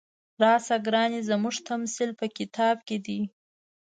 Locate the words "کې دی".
2.87-3.19